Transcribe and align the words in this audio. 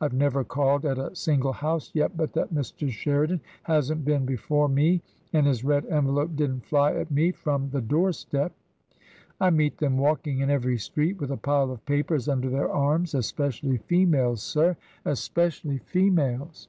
I've 0.00 0.12
never 0.12 0.42
called 0.42 0.84
at 0.84 0.98
a 0.98 1.14
single 1.14 1.52
house 1.52 1.92
yet 1.94 2.16
but 2.16 2.32
that 2.32 2.52
Mr. 2.52 2.90
Sheridan 2.90 3.40
hasn't 3.62 4.04
been 4.04 4.26
before 4.26 4.68
me 4.68 5.02
and 5.32 5.46
his 5.46 5.62
Red 5.62 5.86
envelope 5.86 6.34
didn't 6.34 6.64
fly 6.66 6.94
at 6.94 7.12
me 7.12 7.30
from 7.30 7.70
the 7.70 7.80
door 7.80 8.10
step. 8.12 8.50
I 9.40 9.50
meet 9.50 9.78
them 9.78 9.96
walking 9.96 10.40
in 10.40 10.50
every 10.50 10.78
street 10.78 11.20
with 11.20 11.30
a 11.30 11.36
pile 11.36 11.70
of 11.70 11.84
papers 11.86 12.28
under 12.28 12.50
their 12.50 12.68
arms, 12.68 13.14
especially 13.14 13.76
females, 13.76 14.42
sir— 14.42 14.76
especially 15.04 15.78
females." 15.78 16.66